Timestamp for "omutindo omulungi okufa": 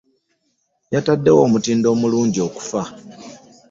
1.47-2.83